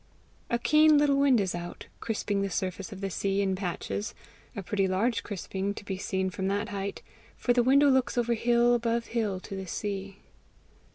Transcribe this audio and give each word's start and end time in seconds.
A 0.49 0.57
keen 0.57 0.97
little 0.97 1.17
wind 1.17 1.39
is 1.39 1.53
out, 1.53 1.85
crisping 1.99 2.41
the 2.41 2.49
surface 2.49 2.91
of 2.91 3.01
the 3.01 3.11
sea 3.11 3.39
in 3.43 3.55
patches 3.55 4.15
a 4.55 4.63
pretty 4.63 4.87
large 4.87 5.21
crisping 5.21 5.75
to 5.75 5.85
be 5.85 5.99
seen 5.99 6.31
from 6.31 6.47
that 6.47 6.69
height, 6.69 7.03
for 7.37 7.53
the 7.53 7.61
window 7.61 7.87
looks 7.87 8.17
over 8.17 8.33
hill 8.33 8.73
above 8.73 9.05
hill 9.13 9.39
to 9.41 9.55
the 9.55 9.67
sea. 9.67 10.17